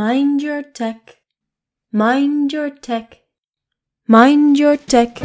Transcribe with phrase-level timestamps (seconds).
[0.00, 1.20] Mind your tech.
[1.92, 3.20] Mind your tech.
[4.06, 5.18] Mind your tech.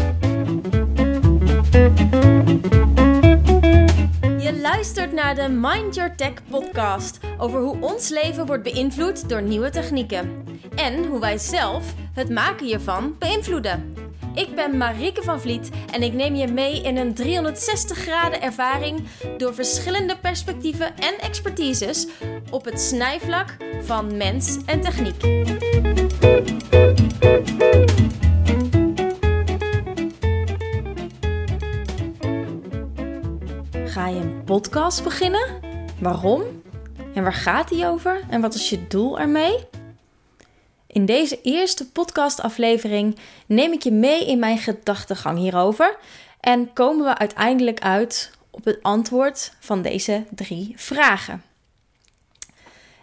[4.40, 9.42] Je luistert naar de Mind Your Tech podcast over hoe ons leven wordt beïnvloed door
[9.42, 10.44] nieuwe technieken
[10.76, 14.05] en hoe wij zelf het maken hiervan beïnvloeden.
[14.36, 19.04] Ik ben Marieke van Vliet en ik neem je mee in een 360 graden ervaring
[19.38, 22.07] door verschillende perspectieven en expertises
[22.52, 25.21] op het snijvlak van mens en techniek.
[33.85, 35.48] Ga je een podcast beginnen?
[35.99, 36.43] Waarom?
[37.13, 38.21] En waar gaat die over?
[38.29, 39.55] En wat is je doel ermee?
[40.95, 45.98] In deze eerste podcastaflevering neem ik je mee in mijn gedachtegang hierover
[46.40, 51.44] en komen we uiteindelijk uit op het antwoord van deze drie vragen.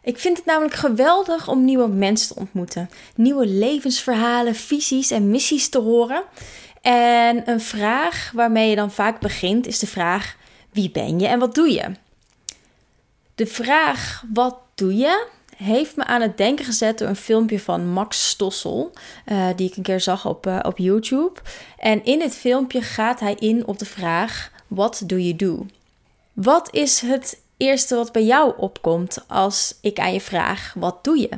[0.02, 5.68] Ik vind het namelijk geweldig om nieuwe mensen te ontmoeten, nieuwe levensverhalen, visies en missies
[5.68, 6.22] te horen.
[6.80, 10.36] En een vraag waarmee je dan vaak begint is de vraag:
[10.70, 11.92] wie ben je en wat doe je?
[13.34, 17.88] De vraag wat doe je heeft me aan het denken gezet door een filmpje van
[17.88, 18.92] Max Stossel,
[19.26, 21.40] uh, die ik een keer zag op, uh, op YouTube.
[21.78, 25.66] En in dit filmpje gaat hij in op de vraag: What do you do?
[26.32, 31.18] Wat is het eerste wat bij jou opkomt als ik aan je vraag: Wat doe
[31.18, 31.28] je?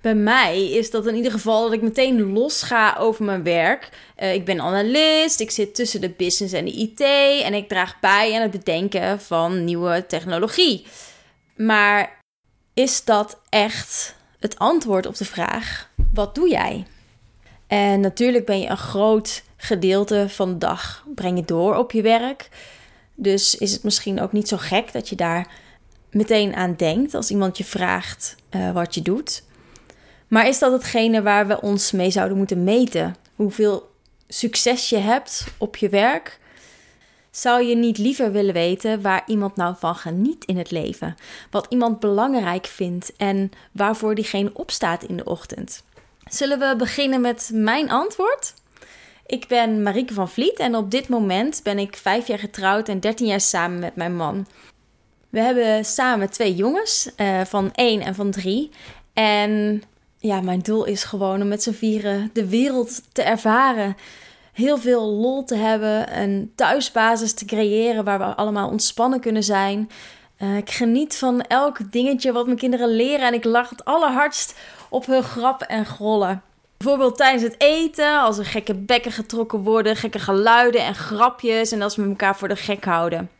[0.00, 3.88] Bij mij is dat in ieder geval dat ik meteen los ga over mijn werk.
[4.18, 7.00] Uh, ik ben analist, ik zit tussen de business en de IT
[7.44, 10.86] en ik draag bij aan het bedenken van nieuwe technologie.
[11.56, 12.21] Maar
[12.74, 16.86] is dat echt het antwoord op de vraag: wat doe jij?
[17.66, 22.02] En natuurlijk ben je een groot gedeelte van de dag breng je door op je
[22.02, 22.48] werk.
[23.14, 25.46] Dus is het misschien ook niet zo gek dat je daar
[26.10, 29.42] meteen aan denkt als iemand je vraagt uh, wat je doet.
[30.28, 33.16] Maar is dat hetgene waar we ons mee zouden moeten meten?
[33.34, 33.90] Hoeveel
[34.28, 36.38] succes je hebt op je werk?
[37.32, 41.14] Zou je niet liever willen weten waar iemand nou van geniet in het leven?
[41.50, 45.82] Wat iemand belangrijk vindt en waarvoor diegene opstaat in de ochtend?
[46.24, 48.54] Zullen we beginnen met mijn antwoord?
[49.26, 53.00] Ik ben Marieke van Vliet en op dit moment ben ik vijf jaar getrouwd en
[53.00, 54.46] 13 jaar samen met mijn man.
[55.28, 58.70] We hebben samen twee jongens uh, van één en van drie.
[59.12, 59.82] En
[60.18, 63.96] ja, mijn doel is gewoon om met z'n vieren de wereld te ervaren
[64.52, 69.90] heel veel lol te hebben, een thuisbasis te creëren waar we allemaal ontspannen kunnen zijn.
[70.38, 74.58] Uh, ik geniet van elk dingetje wat mijn kinderen leren en ik lach het allerhardst
[74.88, 76.42] op hun grappen en grollen.
[76.76, 81.82] Bijvoorbeeld tijdens het eten, als er gekke bekken getrokken worden, gekke geluiden en grapjes en
[81.82, 83.30] als we elkaar voor de gek houden.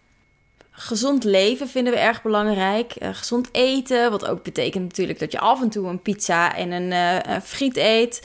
[0.71, 2.95] Gezond leven vinden we erg belangrijk.
[3.03, 6.71] Uh, gezond eten, wat ook betekent natuurlijk dat je af en toe een pizza en
[6.71, 8.21] een uh, friet eet.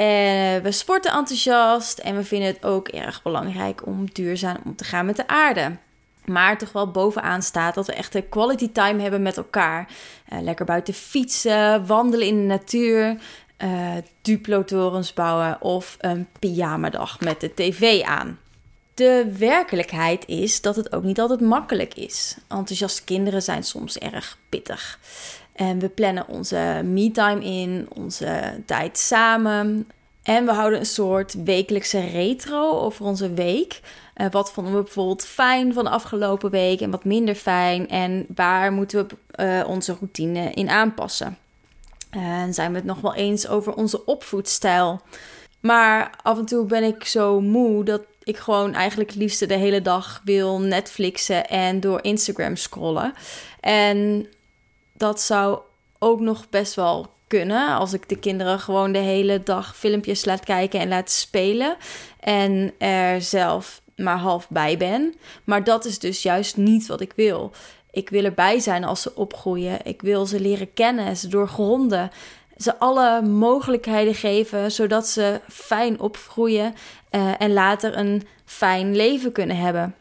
[0.00, 4.84] En we sporten enthousiast en we vinden het ook erg belangrijk om duurzaam om te
[4.84, 5.76] gaan met de aarde.
[6.24, 9.88] Maar toch wel bovenaan staat dat we echt een quality time hebben met elkaar.
[10.32, 13.16] Uh, lekker buiten fietsen, wandelen in de natuur,
[13.58, 18.38] uh, duplo-torens bouwen of een pyjamadag met de tv aan.
[18.94, 22.36] De werkelijkheid is dat het ook niet altijd makkelijk is.
[22.48, 24.98] Enthousiaste kinderen zijn soms erg pittig.
[25.60, 29.88] En we plannen onze me-time in, onze tijd samen.
[30.22, 33.80] En we houden een soort wekelijkse retro over onze week.
[34.16, 37.88] Uh, wat vonden we bijvoorbeeld fijn van de afgelopen week en wat minder fijn?
[37.88, 41.38] En waar moeten we uh, onze routine in aanpassen?
[42.10, 45.00] En zijn we het nog wel eens over onze opvoedstijl?
[45.60, 49.54] Maar af en toe ben ik zo moe dat ik gewoon eigenlijk het liefste de
[49.54, 53.14] hele dag wil Netflixen en door Instagram scrollen.
[53.60, 54.26] En
[55.00, 55.58] dat zou
[55.98, 57.74] ook nog best wel kunnen.
[57.74, 61.76] Als ik de kinderen gewoon de hele dag filmpjes laat kijken en laat spelen.
[62.20, 65.14] En er zelf maar half bij ben.
[65.44, 67.52] Maar dat is dus juist niet wat ik wil.
[67.90, 69.78] Ik wil erbij zijn als ze opgroeien.
[69.82, 72.10] Ik wil ze leren kennen, ze doorgronden.
[72.56, 76.74] Ze alle mogelijkheden geven zodat ze fijn opgroeien
[77.10, 79.94] uh, en later een fijn leven kunnen hebben.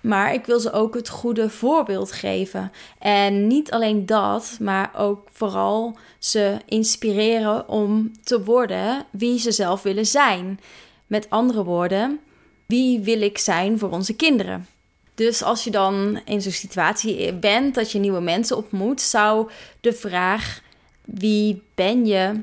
[0.00, 2.72] Maar ik wil ze ook het goede voorbeeld geven.
[2.98, 9.82] En niet alleen dat, maar ook vooral ze inspireren om te worden wie ze zelf
[9.82, 10.60] willen zijn.
[11.06, 12.20] Met andere woorden,
[12.66, 14.66] wie wil ik zijn voor onze kinderen?
[15.14, 19.50] Dus als je dan in zo'n situatie bent dat je nieuwe mensen ontmoet, zou
[19.80, 20.60] de vraag
[21.04, 22.42] wie ben je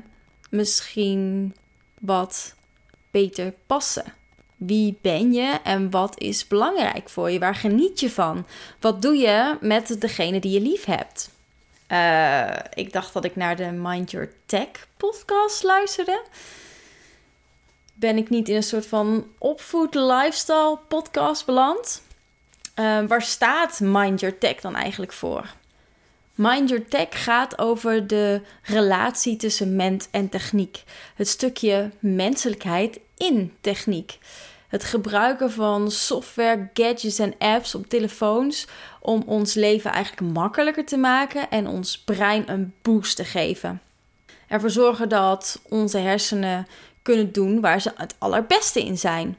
[0.50, 1.54] misschien
[2.00, 2.54] wat
[3.10, 4.04] beter passen.
[4.58, 7.38] Wie ben je en wat is belangrijk voor je?
[7.38, 8.46] Waar geniet je van?
[8.80, 11.30] Wat doe je met degene die je lief hebt?
[11.88, 16.22] Uh, ik dacht dat ik naar de Mind Your Tech podcast luisterde.
[17.94, 22.02] Ben ik niet in een soort van opvoed lifestyle podcast beland?
[22.76, 25.54] Uh, waar staat Mind Your Tech dan eigenlijk voor?
[26.34, 30.82] Mind Your Tech gaat over de relatie tussen mens en techniek.
[31.14, 34.18] Het stukje menselijkheid in techniek.
[34.68, 38.66] Het gebruiken van software, gadgets en apps op telefoons
[39.00, 43.80] om ons leven eigenlijk makkelijker te maken en ons brein een boost te geven.
[44.48, 46.66] Ervoor zorgen dat onze hersenen
[47.02, 49.38] kunnen doen waar ze het allerbeste in zijn.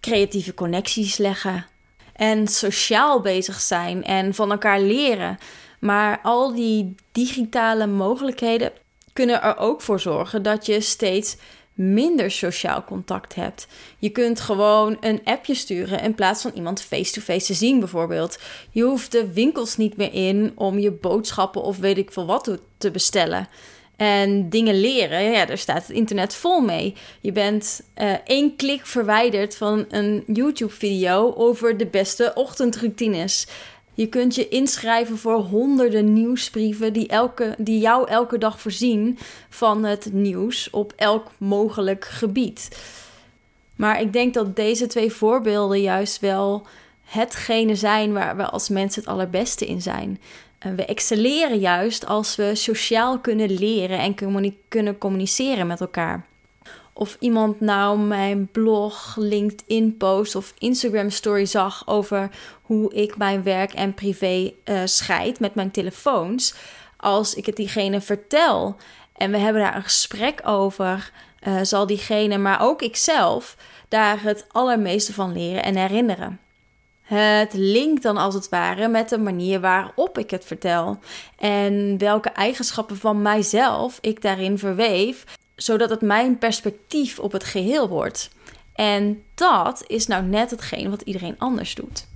[0.00, 1.66] Creatieve connecties leggen
[2.12, 5.38] en sociaal bezig zijn en van elkaar leren.
[5.80, 8.72] Maar al die digitale mogelijkheden
[9.12, 11.36] kunnen er ook voor zorgen dat je steeds
[11.74, 13.66] minder sociaal contact hebt.
[13.98, 18.38] Je kunt gewoon een appje sturen in plaats van iemand face-to-face te zien, bijvoorbeeld.
[18.70, 22.58] Je hoeft de winkels niet meer in om je boodschappen of weet ik veel wat
[22.78, 23.48] te bestellen.
[23.96, 26.94] En dingen leren, ja, daar staat het internet vol mee.
[27.20, 33.46] Je bent uh, één klik verwijderd van een YouTube-video over de beste ochtendroutines.
[33.94, 39.18] Je kunt je inschrijven voor honderden nieuwsbrieven die, elke, die jou elke dag voorzien
[39.48, 42.68] van het nieuws op elk mogelijk gebied.
[43.76, 46.66] Maar ik denk dat deze twee voorbeelden juist wel
[47.04, 50.20] hetgene zijn waar we als mensen het allerbeste in zijn.
[50.76, 54.14] We excelleren juist als we sociaal kunnen leren en
[54.68, 56.26] kunnen communiceren met elkaar.
[56.96, 62.30] Of iemand nou mijn blog, LinkedIn post of Instagram story zag over
[62.62, 66.54] hoe ik mijn werk en privé uh, scheid met mijn telefoons.
[66.96, 68.76] Als ik het diegene vertel
[69.16, 71.10] en we hebben daar een gesprek over,
[71.48, 73.56] uh, zal diegene, maar ook ikzelf,
[73.88, 76.40] daar het allermeeste van leren en herinneren.
[77.02, 80.98] Het linkt dan als het ware met de manier waarop ik het vertel
[81.38, 85.24] en welke eigenschappen van mijzelf ik daarin verweef,
[85.56, 88.30] zodat het mijn perspectief op het geheel wordt.
[88.74, 92.06] En dat is nou net hetgeen wat iedereen anders doet.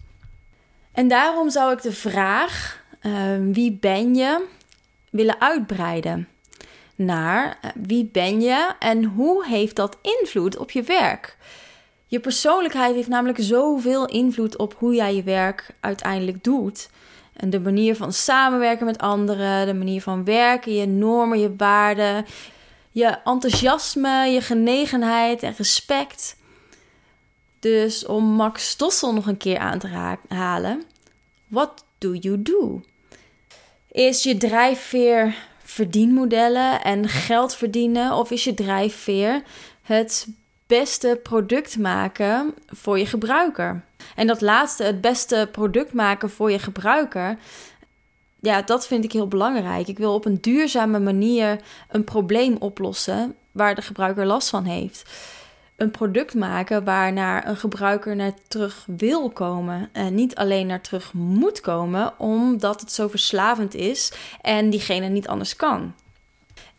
[0.93, 3.12] En daarom zou ik de vraag: uh,
[3.52, 4.46] wie ben je?
[5.11, 6.29] willen uitbreiden
[6.94, 11.37] naar uh, wie ben je en hoe heeft dat invloed op je werk?
[12.06, 16.91] Je persoonlijkheid heeft namelijk zoveel invloed op hoe jij je werk uiteindelijk doet.
[17.37, 22.26] En de manier van samenwerken met anderen, de manier van werken, je normen, je waarden,
[22.90, 26.37] je enthousiasme, je genegenheid en respect.
[27.61, 30.82] Dus om Max Stossel nog een keer aan te halen.
[31.46, 32.82] What do you do?
[33.90, 38.12] Is je drijfveer verdienmodellen en geld verdienen?
[38.12, 39.43] Of is je drijfveer
[39.82, 40.26] het
[40.67, 43.84] beste product maken voor je gebruiker?
[44.14, 47.38] En dat laatste, het beste product maken voor je gebruiker,
[48.40, 49.88] ja, dat vind ik heel belangrijk.
[49.88, 55.11] Ik wil op een duurzame manier een probleem oplossen waar de gebruiker last van heeft.
[55.76, 59.88] Een product maken waarnaar een gebruiker naar terug wil komen.
[59.93, 65.29] En niet alleen naar terug moet komen, omdat het zo verslavend is en diegene niet
[65.29, 65.94] anders kan.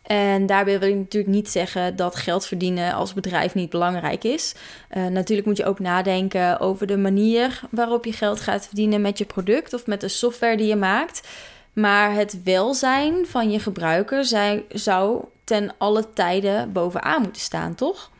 [0.02, 4.54] En daarbij wil ik natuurlijk niet zeggen dat geld verdienen als bedrijf niet belangrijk is.
[4.96, 9.18] Uh, natuurlijk moet je ook nadenken over de manier waarop je geld gaat verdienen met
[9.18, 11.28] je product of met de software die je maakt.
[11.72, 14.24] Maar het welzijn van je gebruiker
[14.68, 18.10] zou ten alle tijden bovenaan moeten staan, toch?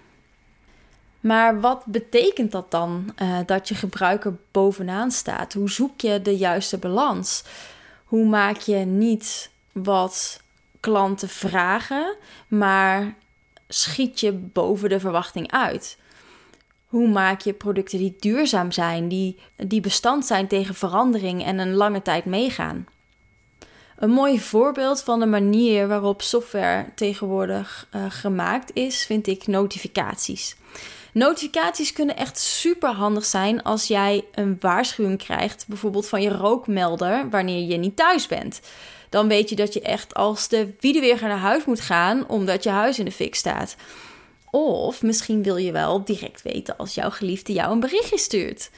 [1.21, 5.53] Maar wat betekent dat dan uh, dat je gebruiker bovenaan staat?
[5.53, 7.45] Hoe zoek je de juiste balans?
[8.05, 10.43] Hoe maak je niet wat
[10.81, 12.17] klanten vragen,
[12.49, 13.15] maar
[13.69, 15.99] schiet je boven de verwachting uit?
[16.87, 21.75] Hoe maak je producten die duurzaam zijn, die, die bestand zijn tegen verandering en een
[21.75, 22.87] lange tijd meegaan?
[23.97, 30.57] Een mooi voorbeeld van de manier waarop software tegenwoordig uh, gemaakt is, vind ik notificaties.
[31.13, 37.31] Notificaties kunnen echt super handig zijn als jij een waarschuwing krijgt, bijvoorbeeld van je rookmelder,
[37.31, 38.61] wanneer je niet thuis bent.
[39.11, 42.71] Dan weet je dat je echt als de weer naar huis moet gaan, omdat je
[42.71, 43.77] huis in de fik staat.
[44.51, 48.71] Of misschien wil je wel direct weten als jouw geliefde jou een berichtje stuurt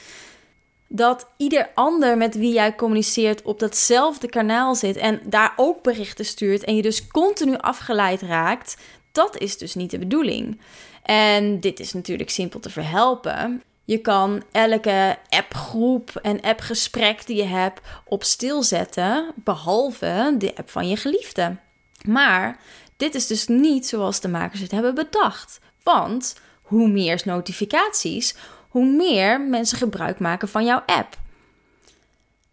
[0.95, 6.25] dat ieder ander met wie jij communiceert op datzelfde kanaal zit en daar ook berichten
[6.25, 8.77] stuurt en je dus continu afgeleid raakt,
[9.11, 10.59] dat is dus niet de bedoeling.
[11.03, 13.63] En dit is natuurlijk simpel te verhelpen.
[13.93, 20.69] Je kan elke appgroep en appgesprek die je hebt op stil zetten, behalve de app
[20.69, 21.57] van je geliefde.
[22.05, 22.59] Maar
[22.97, 25.59] dit is dus niet zoals de makers het hebben bedacht.
[25.83, 28.35] Want hoe meer notificaties,
[28.69, 31.17] hoe meer mensen gebruik maken van jouw app.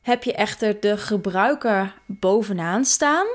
[0.03, 3.27] Heb je echter de gebruiker bovenaan staan,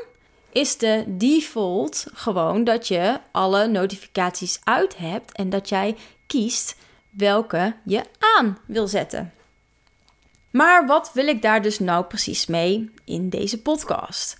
[0.51, 5.95] is de default gewoon dat je alle notificaties uit hebt en dat jij
[6.27, 6.75] kiest
[7.17, 8.03] welke je
[8.38, 9.34] aan wil zetten.
[10.51, 14.38] Maar wat wil ik daar dus nou precies mee in deze podcast?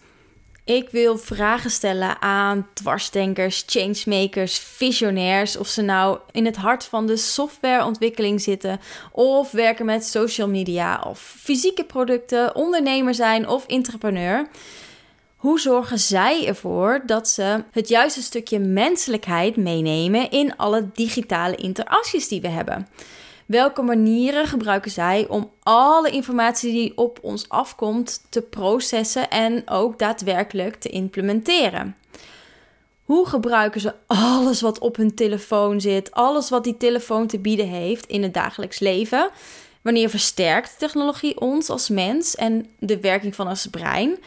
[0.66, 5.58] Ik wil vragen stellen aan dwarsdenkers, changemakers, visionairs.
[5.58, 8.80] Of ze nou in het hart van de softwareontwikkeling zitten,
[9.12, 14.48] of werken met social media, of fysieke producten, ondernemer zijn of entrepreneur.
[15.46, 22.28] Hoe zorgen zij ervoor dat ze het juiste stukje menselijkheid meenemen in alle digitale interacties
[22.28, 22.88] die we hebben?
[23.46, 30.00] Welke manieren gebruiken zij om alle informatie die op ons afkomt te processen en ook
[30.00, 31.96] daadwerkelijk te implementeren?
[33.04, 37.68] Hoe gebruiken ze alles wat op hun telefoon zit, alles wat die telefoon te bieden
[37.68, 39.30] heeft in het dagelijks leven?
[39.82, 44.18] Wanneer versterkt technologie ons als mens en de werking van ons brein?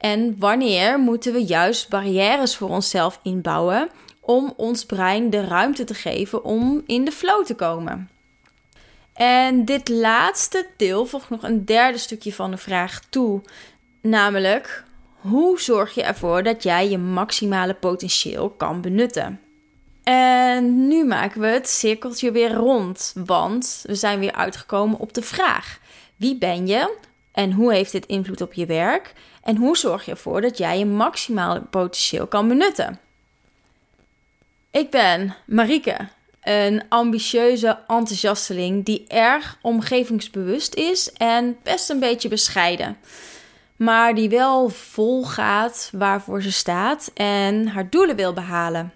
[0.00, 3.90] En wanneer moeten we juist barrières voor onszelf inbouwen
[4.20, 8.10] om ons brein de ruimte te geven om in de flow te komen?
[9.12, 13.42] En dit laatste deel voegt nog een derde stukje van de vraag toe.
[14.02, 19.40] Namelijk, hoe zorg je ervoor dat jij je maximale potentieel kan benutten?
[20.02, 25.22] En nu maken we het cirkeltje weer rond, want we zijn weer uitgekomen op de
[25.22, 25.80] vraag:
[26.16, 26.96] wie ben je
[27.32, 29.12] en hoe heeft dit invloed op je werk?
[29.42, 33.00] En hoe zorg je ervoor dat jij je maximale potentieel kan benutten?
[34.70, 35.96] Ik ben Marike,
[36.42, 42.96] een ambitieuze enthousiasteling die erg omgevingsbewust is en best een beetje bescheiden.
[43.76, 48.92] Maar die wel vol gaat waarvoor ze staat en haar doelen wil behalen.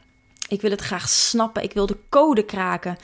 [0.48, 2.96] Ik wil het graag snappen, ik wil de code kraken.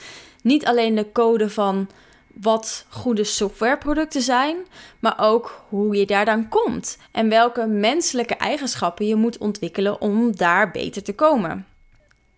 [0.42, 1.88] Niet alleen de code van
[2.34, 4.56] wat goede softwareproducten zijn,
[4.98, 10.36] maar ook hoe je daar dan komt en welke menselijke eigenschappen je moet ontwikkelen om
[10.36, 11.66] daar beter te komen.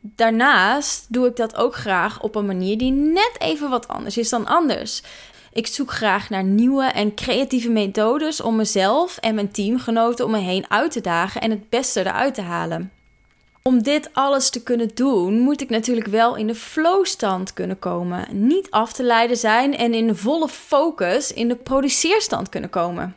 [0.01, 4.29] Daarnaast doe ik dat ook graag op een manier die net even wat anders is
[4.29, 5.03] dan anders.
[5.53, 10.39] Ik zoek graag naar nieuwe en creatieve methodes om mezelf en mijn teamgenoten om me
[10.39, 12.93] heen uit te dagen en het beste eruit te halen.
[13.65, 18.27] Om dit alles te kunnen doen, moet ik natuurlijk wel in de flowstand kunnen komen,
[18.31, 23.17] niet af te leiden zijn en in volle focus in de produceerstand kunnen komen.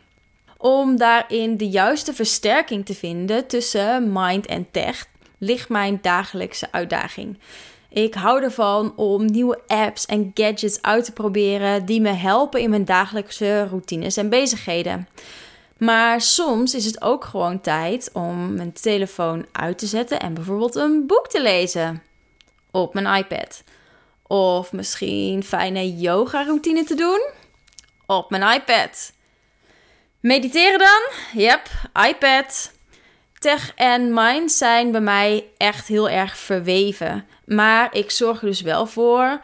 [0.57, 5.05] Om daarin de juiste versterking te vinden tussen mind en tech,
[5.37, 7.37] ligt mijn dagelijkse uitdaging.
[7.89, 12.69] Ik hou ervan om nieuwe apps en gadgets uit te proberen die me helpen in
[12.69, 15.07] mijn dagelijkse routines en bezigheden.
[15.77, 20.75] Maar soms is het ook gewoon tijd om mijn telefoon uit te zetten en bijvoorbeeld
[20.75, 22.03] een boek te lezen
[22.71, 23.63] op mijn iPad.
[24.27, 27.29] Of misschien fijne yoga routine te doen
[28.05, 29.13] op mijn iPad.
[30.19, 31.01] Mediteren dan?
[31.33, 31.61] Yep,
[32.07, 32.71] iPad.
[33.39, 37.27] Tech en mind zijn bij mij echt heel erg verweven.
[37.45, 39.41] Maar ik zorg er dus wel voor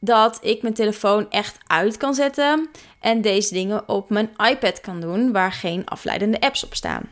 [0.00, 2.70] dat ik mijn telefoon echt uit kan zetten
[3.00, 7.10] en deze dingen op mijn iPad kan doen waar geen afleidende apps op staan.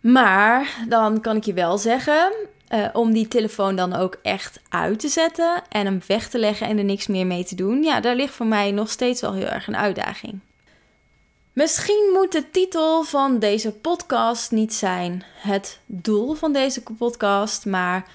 [0.00, 2.32] Maar dan kan ik je wel zeggen,
[2.74, 6.66] uh, om die telefoon dan ook echt uit te zetten en hem weg te leggen
[6.66, 9.32] en er niks meer mee te doen, ja, daar ligt voor mij nog steeds wel
[9.32, 10.40] heel erg een uitdaging.
[11.52, 18.06] Misschien moet de titel van deze podcast niet zijn het doel van deze podcast, maar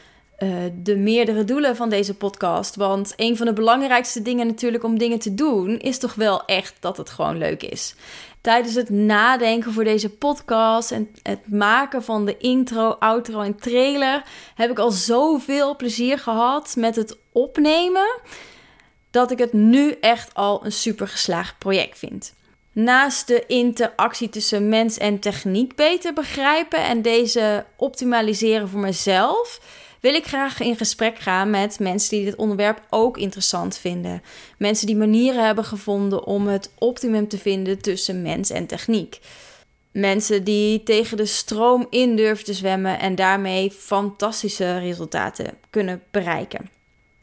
[0.44, 2.76] uh, de meerdere doelen van deze podcast.
[2.76, 6.76] Want een van de belangrijkste dingen natuurlijk om dingen te doen, is toch wel echt
[6.80, 7.96] dat het gewoon leuk is.
[8.42, 14.24] Tijdens het nadenken voor deze podcast en het maken van de intro, outro en trailer
[14.56, 18.20] heb ik al zoveel plezier gehad met het opnemen
[19.12, 22.34] dat ik het nu echt al een super geslaagd project vind.
[22.74, 29.60] Naast de interactie tussen mens en techniek beter begrijpen en deze optimaliseren voor mezelf,
[30.02, 34.22] wil ik graag in gesprek gaan met mensen die dit onderwerp ook interessant vinden.
[34.58, 39.20] Mensen die manieren hebben gevonden om het optimum te vinden tussen mens en techniek.
[39.92, 46.70] Mensen die tegen de stroom in durven te zwemmen en daarmee fantastische resultaten kunnen bereiken.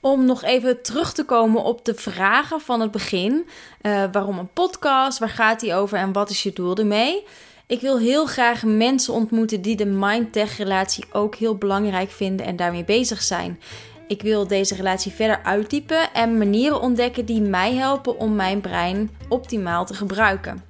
[0.00, 3.47] Om nog even terug te komen op de vragen van het begin.
[3.82, 5.18] Uh, waarom een podcast?
[5.18, 5.99] Waar gaat die over?
[5.99, 7.25] En wat is je doel ermee?
[7.69, 12.57] Ik wil heel graag mensen ontmoeten die de mind-tech relatie ook heel belangrijk vinden en
[12.57, 13.61] daarmee bezig zijn.
[14.07, 19.11] Ik wil deze relatie verder uitdiepen en manieren ontdekken die mij helpen om mijn brein
[19.29, 20.65] optimaal te gebruiken.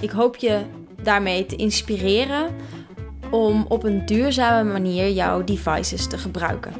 [0.00, 0.60] Ik hoop je
[1.02, 2.54] daarmee te inspireren
[3.30, 6.72] om op een duurzame manier jouw devices te gebruiken.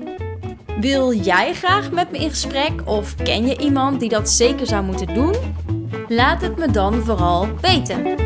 [0.81, 4.85] Wil jij graag met me in gesprek of ken je iemand die dat zeker zou
[4.85, 5.35] moeten doen?
[6.09, 8.26] Laat het me dan vooral weten.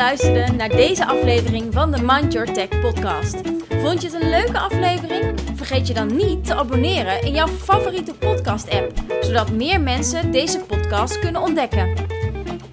[0.00, 3.36] Luisterde naar deze aflevering van de Mind Your Tech podcast.
[3.68, 5.40] Vond je het een leuke aflevering?
[5.54, 10.58] Vergeet je dan niet te abonneren in jouw favoriete podcast app, zodat meer mensen deze
[10.58, 11.88] podcast kunnen ontdekken.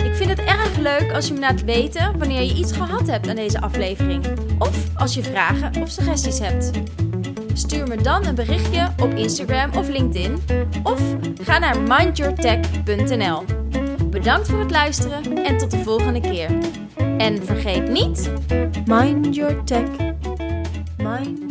[0.03, 3.29] Ik vind het erg leuk als je me laat weten wanneer je iets gehad hebt
[3.29, 4.25] aan deze aflevering.
[4.59, 6.71] Of als je vragen of suggesties hebt.
[7.53, 10.43] Stuur me dan een berichtje op Instagram of LinkedIn.
[10.83, 11.01] Of
[11.43, 13.43] ga naar mindyourtech.nl.
[14.09, 16.49] Bedankt voor het luisteren en tot de volgende keer.
[17.17, 18.31] En vergeet niet,
[18.85, 19.89] mind your tech.
[20.97, 21.46] Mind